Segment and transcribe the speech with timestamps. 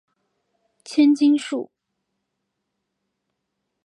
[0.83, 1.69] 千筋树